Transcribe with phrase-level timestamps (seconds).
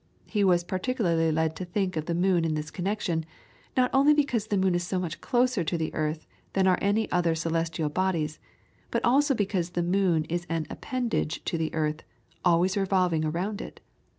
[0.25, 3.23] He was particularly led to think of the moon in this connection,
[3.77, 7.07] not only because the moon is so much closer to the earth than are any
[7.11, 8.39] other celestial bodies,
[8.89, 12.01] but also because the moon is an appendage to the earth,
[12.43, 13.79] always revolving around it.